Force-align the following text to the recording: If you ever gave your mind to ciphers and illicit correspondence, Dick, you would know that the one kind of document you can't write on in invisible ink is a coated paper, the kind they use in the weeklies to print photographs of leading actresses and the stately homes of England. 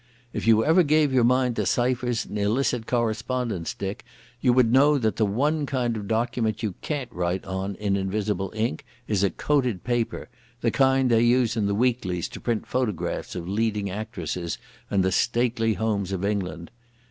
If 0.33 0.47
you 0.47 0.65
ever 0.65 0.81
gave 0.81 1.13
your 1.13 1.23
mind 1.23 1.55
to 1.57 1.65
ciphers 1.67 2.25
and 2.25 2.39
illicit 2.39 2.87
correspondence, 2.87 3.75
Dick, 3.75 4.03
you 4.41 4.51
would 4.51 4.71
know 4.71 4.97
that 4.97 5.17
the 5.17 5.27
one 5.27 5.67
kind 5.67 5.95
of 5.95 6.07
document 6.07 6.63
you 6.63 6.73
can't 6.81 7.11
write 7.11 7.45
on 7.45 7.75
in 7.75 7.95
invisible 7.95 8.51
ink 8.55 8.83
is 9.07 9.23
a 9.23 9.29
coated 9.29 9.83
paper, 9.83 10.27
the 10.61 10.71
kind 10.71 11.11
they 11.11 11.21
use 11.21 11.55
in 11.55 11.67
the 11.67 11.75
weeklies 11.75 12.27
to 12.29 12.39
print 12.39 12.65
photographs 12.65 13.35
of 13.35 13.47
leading 13.47 13.91
actresses 13.91 14.57
and 14.89 15.03
the 15.03 15.11
stately 15.11 15.75
homes 15.75 16.11
of 16.11 16.25
England. 16.25 16.71